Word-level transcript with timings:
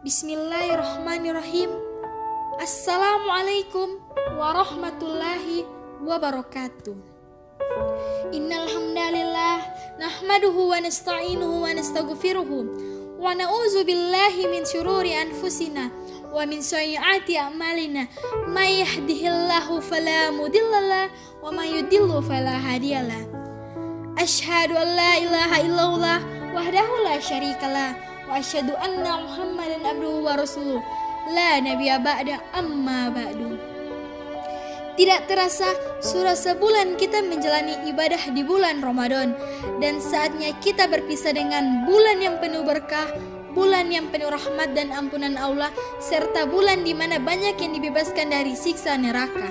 Bismillahirrahmanirrahim. 0.00 1.68
Assalamualaikum 2.56 4.00
warahmatullahi 4.32 5.68
wabarakatuh. 6.00 6.96
Innal 8.32 8.64
hamdalillah 8.64 9.60
nahmaduhu 10.00 10.72
wa 10.72 10.80
nasta'inuhu 10.80 11.68
wa 11.68 11.76
nastaghfiruhu 11.76 12.58
wa 13.20 13.36
na'udzu 13.36 13.84
billahi 13.84 14.48
min 14.48 14.64
syururi 14.64 15.12
anfusina 15.20 15.92
wa 16.32 16.48
min 16.48 16.64
sayyiati 16.64 17.36
a'malina 17.36 18.08
may 18.48 18.80
yahdihillahu 18.80 19.84
fala 19.84 20.32
mudhillalah 20.32 21.12
wa 21.44 21.52
may 21.52 21.76
yudhillu 21.76 22.24
fala 22.24 22.56
hadiyalah. 22.56 23.20
Ashhadu 24.16 24.80
an 24.80 24.96
la 24.96 25.12
ilaha 25.20 25.56
illallah 25.60 26.18
wahdahu 26.56 27.04
la 27.04 27.20
syarikalah 27.20 28.09
wa 28.30 28.38
asyhadu 28.38 28.78
anna 28.78 29.26
Muhammadan 29.26 29.82
abduhu 29.82 30.22
wa 30.22 30.38
rasuluh 30.38 30.78
la 31.34 31.58
nabiyya 31.58 31.98
ba'da 31.98 32.38
amma 32.54 33.10
ba'du. 33.10 33.58
Tidak 34.94 35.26
terasa 35.26 35.66
sudah 35.98 36.38
sebulan 36.38 36.94
kita 36.94 37.26
menjalani 37.26 37.90
ibadah 37.90 38.30
di 38.30 38.46
bulan 38.46 38.78
Ramadan 38.78 39.34
dan 39.82 39.98
saatnya 39.98 40.54
kita 40.62 40.86
berpisah 40.86 41.34
dengan 41.34 41.88
bulan 41.90 42.22
yang 42.22 42.36
penuh 42.38 42.62
berkah, 42.62 43.08
bulan 43.50 43.90
yang 43.90 44.12
penuh 44.14 44.30
rahmat 44.30 44.78
dan 44.78 44.94
ampunan 44.94 45.34
Allah 45.34 45.74
serta 45.98 46.46
bulan 46.46 46.86
di 46.86 46.94
mana 46.94 47.18
banyak 47.18 47.58
yang 47.58 47.72
dibebaskan 47.74 48.30
dari 48.30 48.54
siksa 48.54 48.94
neraka. 48.94 49.50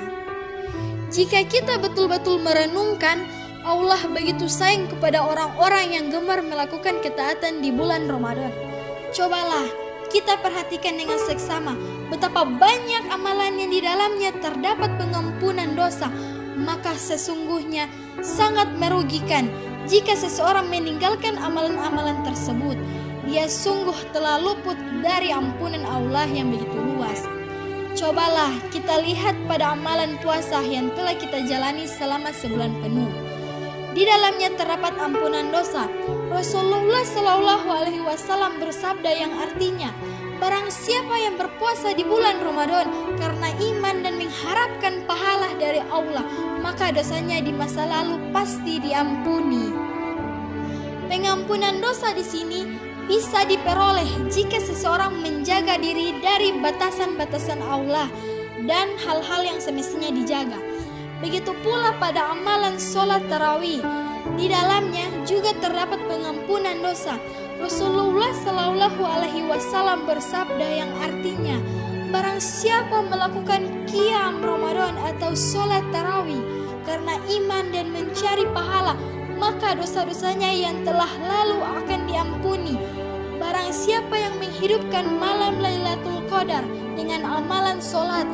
Jika 1.10 1.44
kita 1.50 1.82
betul-betul 1.82 2.40
merenungkan 2.46 3.26
Allah 3.66 4.00
begitu 4.08 4.46
sayang 4.46 4.88
kepada 4.88 5.26
orang-orang 5.26 5.98
yang 5.98 6.06
gemar 6.14 6.40
melakukan 6.46 7.02
ketaatan 7.02 7.60
di 7.60 7.74
bulan 7.74 8.06
Ramadan. 8.06 8.69
Cobalah 9.10 9.66
kita 10.14 10.38
perhatikan 10.38 10.94
dengan 10.94 11.18
seksama 11.18 11.74
betapa 12.14 12.46
banyak 12.46 13.10
amalan 13.10 13.58
yang 13.58 13.72
di 13.74 13.82
dalamnya 13.82 14.30
terdapat 14.38 15.02
pengampunan 15.02 15.74
dosa, 15.74 16.14
maka 16.58 16.94
sesungguhnya 16.94 17.90
sangat 18.22 18.70
merugikan 18.78 19.50
jika 19.90 20.14
seseorang 20.14 20.70
meninggalkan 20.70 21.42
amalan-amalan 21.42 22.22
tersebut. 22.22 22.78
Dia 23.26 23.46
sungguh 23.50 24.14
telah 24.14 24.42
luput 24.42 24.78
dari 25.02 25.34
ampunan 25.34 25.86
Allah 25.86 26.26
yang 26.30 26.54
begitu 26.54 26.78
luas. 26.78 27.26
Cobalah 27.98 28.54
kita 28.70 29.02
lihat 29.02 29.34
pada 29.50 29.74
amalan 29.74 30.18
puasa 30.22 30.62
yang 30.62 30.94
telah 30.94 31.18
kita 31.18 31.46
jalani 31.50 31.90
selama 31.90 32.30
sebulan 32.30 32.74
penuh. 32.82 33.10
Di 34.00 34.08
dalamnya 34.08 34.56
terdapat 34.56 34.96
ampunan 34.96 35.52
dosa. 35.52 35.84
Rasulullah 36.32 37.04
Shallallahu 37.04 37.68
Alaihi 37.68 38.00
Wasallam 38.00 38.64
bersabda 38.64 39.12
yang 39.12 39.36
artinya, 39.36 39.92
Barang 40.40 40.72
siapa 40.72 41.20
yang 41.20 41.36
berpuasa 41.36 41.92
di 41.92 42.08
bulan 42.08 42.40
Ramadan 42.40 42.88
karena 43.20 43.52
iman 43.60 43.96
dan 44.00 44.16
mengharapkan 44.16 45.04
pahala 45.04 45.52
dari 45.60 45.84
Allah, 45.92 46.24
maka 46.64 46.96
dosanya 46.96 47.44
di 47.44 47.52
masa 47.52 47.84
lalu 47.84 48.16
pasti 48.32 48.80
diampuni. 48.80 49.68
Pengampunan 51.12 51.84
dosa 51.84 52.16
di 52.16 52.24
sini 52.24 52.72
bisa 53.04 53.44
diperoleh 53.44 54.32
jika 54.32 54.64
seseorang 54.64 55.12
menjaga 55.20 55.76
diri 55.76 56.16
dari 56.24 56.56
batasan-batasan 56.56 57.60
Allah 57.60 58.08
dan 58.64 58.96
hal-hal 58.96 59.44
yang 59.44 59.60
semestinya 59.60 60.08
dijaga. 60.08 60.69
Begitu 61.20 61.52
pula 61.60 61.92
pada 62.00 62.32
amalan 62.32 62.80
sholat 62.80 63.28
tarawih. 63.28 63.84
Di 64.40 64.48
dalamnya 64.48 65.12
juga 65.28 65.52
terdapat 65.60 66.00
pengampunan 66.08 66.80
dosa. 66.80 67.20
Rasulullah 67.60 68.32
Shallallahu 68.40 69.04
Alaihi 69.04 69.44
Wasallam 69.44 70.08
bersabda 70.08 70.64
yang 70.64 70.92
artinya, 71.04 71.60
barang 72.08 72.40
siapa 72.40 73.04
melakukan 73.04 73.84
kiam 73.84 74.40
Ramadan 74.40 74.96
atau 75.04 75.36
sholat 75.36 75.84
tarawih 75.92 76.40
karena 76.88 77.20
iman 77.20 77.66
dan 77.76 77.92
mencari 77.92 78.48
pahala, 78.56 78.96
maka 79.36 79.76
dosa-dosanya 79.76 80.56
yang 80.56 80.88
telah 80.88 81.12
lalu 81.20 81.60
akan 81.60 82.00
diampuni. 82.08 82.80
Barang 83.44 83.76
siapa 83.76 84.16
yang 84.16 84.40
menghidupkan 84.40 85.04
malam 85.20 85.60
Lailatul 85.60 86.24
Qadar 86.32 86.64
dengan 86.96 87.28
amalan 87.28 87.84
sholat, 87.84 88.28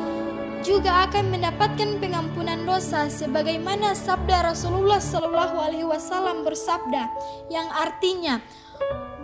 juga 0.66 1.06
akan 1.06 1.30
mendapatkan 1.30 2.02
pengampunan 2.02 2.66
dosa 2.66 3.06
sebagaimana 3.06 3.94
sabda 3.94 4.50
Rasulullah 4.50 4.98
Shallallahu 4.98 5.62
alaihi 5.62 5.86
wasallam 5.86 6.42
bersabda 6.42 7.06
yang 7.46 7.70
artinya 7.70 8.42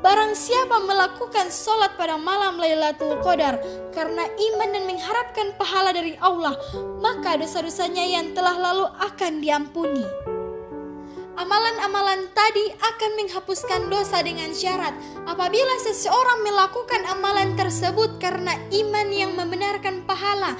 Barang 0.02 0.34
siapa 0.34 0.82
melakukan 0.82 1.46
sholat 1.46 1.94
pada 1.94 2.18
malam 2.18 2.58
Lailatul 2.58 3.22
Qadar 3.22 3.58
karena 3.94 4.26
iman 4.26 4.68
dan 4.74 4.82
mengharapkan 4.90 5.54
pahala 5.54 5.94
dari 5.94 6.18
Allah, 6.18 6.58
maka 6.98 7.38
dosa-dosanya 7.38 8.02
yang 8.02 8.34
telah 8.34 8.58
lalu 8.58 8.90
akan 8.98 9.38
diampuni. 9.38 10.02
Amalan-amalan 11.38 12.34
tadi 12.34 12.66
akan 12.82 13.10
menghapuskan 13.14 13.86
dosa 13.94 14.26
dengan 14.26 14.50
syarat 14.50 14.90
apabila 15.22 15.78
seseorang 15.78 16.50
melakukan 16.50 17.06
amalan 17.06 17.54
tersebut 17.54 18.18
karena 18.18 18.58
iman 18.74 19.06
yang 19.06 19.38
membenarkan 19.38 20.02
pahala 20.02 20.58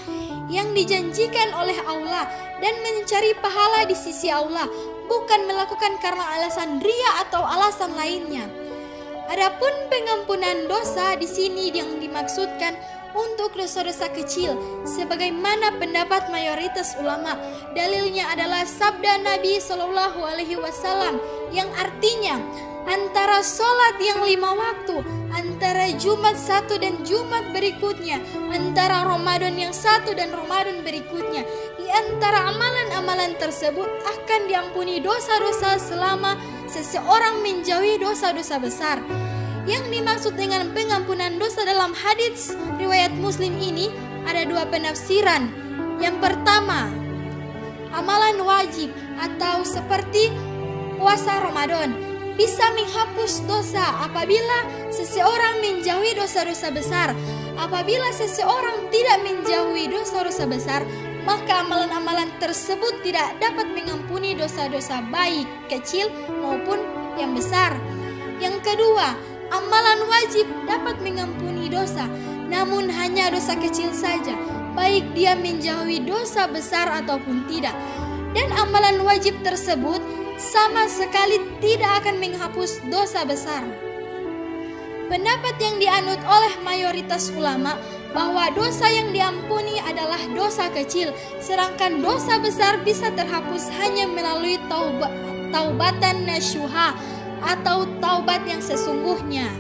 yang 0.53 0.77
dijanjikan 0.77 1.57
oleh 1.57 1.81
Allah 1.89 2.29
dan 2.61 2.75
mencari 2.85 3.33
pahala 3.41 3.89
di 3.89 3.97
sisi 3.97 4.29
Allah, 4.29 4.69
bukan 5.09 5.49
melakukan 5.49 5.97
karena 6.05 6.37
alasan 6.37 6.79
ria 6.85 7.25
atau 7.25 7.41
alasan 7.41 7.97
lainnya. 7.97 8.45
Adapun 9.33 9.73
pengampunan 9.89 10.69
dosa 10.69 11.17
di 11.17 11.25
sini 11.25 11.73
yang 11.73 11.97
dimaksudkan 11.97 12.77
untuk 13.17 13.57
dosa-dosa 13.57 14.09
kecil 14.12 14.57
sebagaimana 14.85 15.77
pendapat 15.81 16.29
mayoritas 16.33 16.97
ulama. 17.01 17.37
Dalilnya 17.73 18.33
adalah 18.33 18.65
sabda 18.65 19.21
Nabi 19.25 19.61
Shallallahu 19.61 20.21
alaihi 20.21 20.57
wasallam 20.61 21.21
yang 21.53 21.69
artinya 21.77 22.41
antara 22.89 23.45
sholat 23.45 24.01
yang 24.03 24.27
lima 24.27 24.57
waktu, 24.57 24.97
antara 25.31 25.93
Jumat 25.97 26.35
satu 26.35 26.81
dan 26.81 27.05
Jumat 27.07 27.55
berikutnya, 27.55 28.19
antara 28.51 29.07
Ramadan 29.32 29.56
yang 29.56 29.72
satu 29.72 30.12
dan 30.12 30.28
Ramadan 30.28 30.84
berikutnya. 30.84 31.41
Di 31.81 31.88
antara 31.88 32.53
amalan-amalan 32.53 33.32
tersebut 33.41 33.88
akan 34.04 34.44
diampuni 34.44 35.00
dosa-dosa 35.00 35.81
selama 35.81 36.37
seseorang 36.69 37.41
menjauhi 37.41 37.97
dosa-dosa 37.97 38.60
besar. 38.60 39.00
Yang 39.65 39.88
dimaksud 39.88 40.37
dengan 40.37 40.69
pengampunan 40.76 41.41
dosa 41.41 41.65
dalam 41.65 41.97
hadis 41.97 42.53
riwayat 42.76 43.16
Muslim 43.16 43.56
ini 43.56 43.88
ada 44.28 44.44
dua 44.44 44.69
penafsiran. 44.69 45.49
Yang 45.97 46.20
pertama, 46.20 46.93
amalan 47.97 48.37
wajib 48.44 48.93
atau 49.16 49.64
seperti 49.64 50.28
puasa 51.00 51.41
Ramadan 51.41 51.97
bisa 52.37 52.69
menghapus 52.76 53.49
dosa 53.49 53.97
apabila 54.04 54.93
seseorang 54.93 55.64
menjauhi 55.64 56.20
dosa-dosa 56.20 56.69
besar. 56.69 57.16
Apabila 57.57 58.09
seseorang 58.15 58.89
tidak 58.89 59.19
menjauhi 59.25 59.89
dosa-dosa 59.93 60.45
besar, 60.49 60.83
maka 61.23 61.63
amalan-amalan 61.63 62.33
tersebut 62.43 63.05
tidak 63.05 63.37
dapat 63.39 63.71
mengampuni 63.71 64.35
dosa-dosa 64.35 65.05
baik 65.13 65.47
kecil 65.69 66.11
maupun 66.41 66.81
yang 67.21 67.37
besar. 67.37 67.77
Yang 68.43 68.59
kedua, 68.65 69.15
Amalan 69.53 70.09
wajib 70.09 70.49
dapat 70.65 70.97
mengampuni 71.05 71.69
dosa, 71.69 72.09
namun 72.49 72.89
hanya 72.89 73.29
dosa 73.29 73.53
kecil 73.53 73.93
saja, 73.93 74.33
baik 74.73 75.12
dia 75.12 75.37
menjauhi 75.37 76.01
dosa 76.09 76.49
besar 76.49 76.89
ataupun 76.89 77.45
tidak. 77.53 77.77
Dan 78.33 78.49
amalan 78.57 79.05
wajib 79.05 79.37
tersebut 79.45 80.01
sama 80.41 80.89
sekali 80.89 81.37
tidak 81.61 82.01
akan 82.01 82.17
menghapus 82.17 82.81
dosa 82.89 83.29
besar. 83.29 83.61
Pendapat 85.12 85.61
yang 85.61 85.76
dianut 85.76 86.25
oleh 86.25 86.56
mayoritas 86.64 87.29
ulama 87.37 87.76
bahwa 88.17 88.49
dosa 88.56 88.88
yang 88.88 89.12
diampuni 89.12 89.76
adalah 89.85 90.17
dosa 90.32 90.73
kecil, 90.73 91.12
sedangkan 91.37 92.00
dosa 92.00 92.41
besar 92.41 92.81
bisa 92.81 93.12
terhapus 93.12 93.69
hanya 93.76 94.09
melalui 94.09 94.56
taubat, 94.73 95.12
taubatan 95.53 96.25
nasyuha 96.25 96.97
atau 97.44 97.85
taubat 98.00 98.41
yang 98.49 98.64
sesungguhnya. 98.64 99.53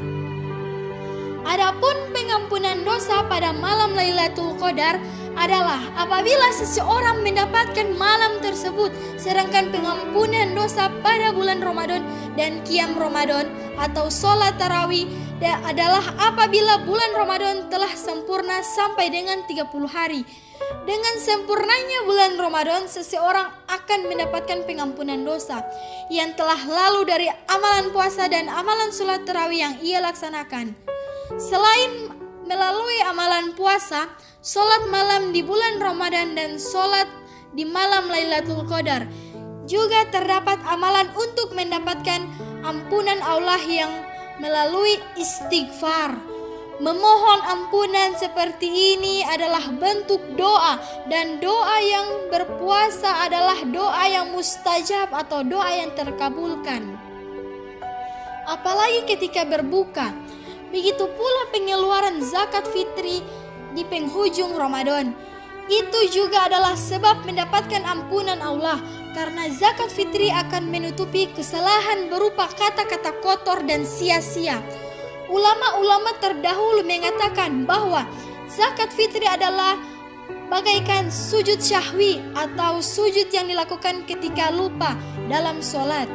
Adapun 1.44 2.00
pengampunan 2.16 2.80
dosa 2.80 3.20
pada 3.28 3.52
malam 3.52 3.92
Lailatul 3.92 4.56
Qadar 4.56 5.04
adalah 5.34 5.80
apabila 5.96 6.52
seseorang 6.52 7.24
mendapatkan 7.24 7.88
malam 7.96 8.38
tersebut 8.44 8.92
sedangkan 9.16 9.72
pengampunan 9.72 10.52
dosa 10.52 10.92
pada 11.00 11.32
bulan 11.32 11.60
Ramadan 11.64 12.04
dan 12.36 12.60
kiam 12.64 12.94
Ramadan 12.96 13.48
atau 13.80 14.12
sholat 14.12 14.56
tarawih 14.60 15.08
adalah 15.42 16.04
apabila 16.22 16.86
bulan 16.86 17.10
Ramadan 17.18 17.66
telah 17.66 17.90
sempurna 17.98 18.62
sampai 18.62 19.10
dengan 19.10 19.42
30 19.50 19.66
hari 19.90 20.22
dengan 20.82 21.14
sempurnanya 21.18 22.06
bulan 22.06 22.32
Ramadan, 22.38 22.86
seseorang 22.90 23.50
akan 23.70 24.00
mendapatkan 24.10 24.66
pengampunan 24.66 25.20
dosa 25.22 25.62
yang 26.10 26.34
telah 26.34 26.58
lalu 26.58 27.06
dari 27.06 27.26
amalan 27.50 27.90
puasa 27.94 28.26
dan 28.26 28.50
amalan 28.50 28.90
sholat 28.90 29.22
tarawih 29.22 29.62
yang 29.62 29.74
ia 29.78 30.02
laksanakan. 30.02 30.74
Selain 31.38 32.21
melalui 32.46 32.98
amalan 33.06 33.54
puasa, 33.54 34.10
sholat 34.42 34.90
malam 34.90 35.30
di 35.30 35.40
bulan 35.42 35.78
Ramadan 35.78 36.34
dan 36.34 36.58
sholat 36.58 37.06
di 37.54 37.62
malam 37.62 38.08
Lailatul 38.10 38.66
Qadar. 38.66 39.06
Juga 39.68 40.10
terdapat 40.10 40.58
amalan 40.66 41.06
untuk 41.14 41.54
mendapatkan 41.54 42.26
ampunan 42.66 43.22
Allah 43.22 43.62
yang 43.62 43.92
melalui 44.42 44.98
istighfar. 45.14 46.18
Memohon 46.82 47.40
ampunan 47.46 48.18
seperti 48.18 48.98
ini 48.98 49.22
adalah 49.22 49.62
bentuk 49.70 50.18
doa 50.34 50.82
dan 51.06 51.38
doa 51.38 51.78
yang 51.78 52.26
berpuasa 52.26 53.22
adalah 53.22 53.62
doa 53.70 54.02
yang 54.10 54.34
mustajab 54.34 55.14
atau 55.14 55.46
doa 55.46 55.70
yang 55.70 55.94
terkabulkan. 55.94 56.98
Apalagi 58.50 59.06
ketika 59.06 59.46
berbuka, 59.46 60.10
begitu 60.72 61.04
pula 61.04 61.42
pengeluaran 61.52 62.24
zakat 62.24 62.64
fitri 62.72 63.20
di 63.76 63.84
penghujung 63.84 64.56
Ramadan. 64.56 65.12
Itu 65.70 66.10
juga 66.10 66.50
adalah 66.50 66.74
sebab 66.74 67.22
mendapatkan 67.22 67.86
ampunan 67.86 68.40
Allah 68.42 68.82
karena 69.14 69.46
zakat 69.52 69.92
fitri 69.92 70.32
akan 70.32 70.66
menutupi 70.66 71.30
kesalahan 71.30 72.10
berupa 72.10 72.50
kata-kata 72.50 73.22
kotor 73.22 73.62
dan 73.62 73.86
sia-sia. 73.86 74.58
Ulama-ulama 75.30 76.18
terdahulu 76.18 76.82
mengatakan 76.82 77.62
bahwa 77.62 78.04
zakat 78.50 78.90
fitri 78.90 79.24
adalah 79.24 79.78
bagaikan 80.50 81.08
sujud 81.08 81.56
syahwi 81.62 82.20
atau 82.36 82.84
sujud 82.84 83.30
yang 83.32 83.48
dilakukan 83.48 84.04
ketika 84.04 84.52
lupa 84.52 84.98
dalam 85.30 85.64
sholat. 85.64 86.10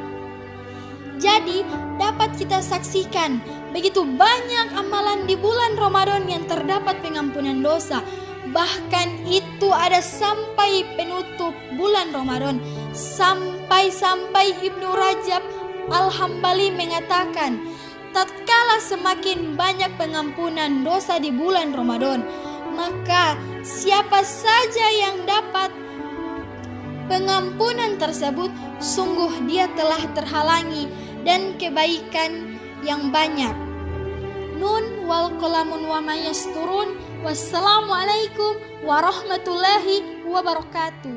Jadi, 1.17 1.65
dapat 1.97 2.37
kita 2.37 2.61
saksikan 2.61 3.41
begitu 3.71 4.03
banyak 4.03 4.73
amalan 4.75 5.27
di 5.27 5.35
bulan 5.35 5.75
Ramadan 5.75 6.23
yang 6.27 6.43
terdapat 6.47 6.99
pengampunan 7.03 7.59
dosa. 7.59 8.03
Bahkan 8.47 9.27
itu 9.27 9.69
ada 9.75 9.99
sampai 9.99 10.87
penutup 10.95 11.51
bulan 11.75 12.15
Ramadan. 12.15 12.63
Sampai-sampai 12.95 14.55
Ibnu 14.63 14.87
Rajab 14.87 15.43
Al-Hambali 15.91 16.71
mengatakan, 16.71 17.59
tatkala 18.15 18.79
semakin 18.79 19.59
banyak 19.59 19.91
pengampunan 19.99 20.83
dosa 20.83 21.19
di 21.19 21.31
bulan 21.31 21.75
Ramadan, 21.75 22.23
maka 22.75 23.35
siapa 23.63 24.23
saja 24.23 24.87
yang 24.95 25.27
dapat 25.27 25.71
pengampunan 27.07 27.95
tersebut, 27.99 28.51
sungguh 28.79 29.47
dia 29.47 29.67
telah 29.75 30.01
terhalangi 30.11 30.91
dan 31.23 31.55
kebaikan 31.55 32.59
yang 32.85 33.09
banyak. 33.09 33.55
Nun 34.57 35.05
wal 35.05 35.33
qalamun 35.37 35.85
wa 35.85 36.01
mayasturun. 36.01 36.97
Wassalamualaikum 37.25 38.85
warahmatullahi 38.85 40.25
wabarakatuh. 40.25 41.16